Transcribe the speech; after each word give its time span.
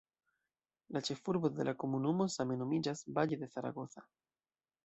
La 0.97 1.01
ĉefurbo 1.09 1.51
de 1.59 1.67
la 1.69 1.75
komunumo 1.83 2.27
same 2.37 2.57
nomiĝas 2.63 3.07
"Valle 3.19 3.43
de 3.43 3.51
Zaragoza". 3.55 4.09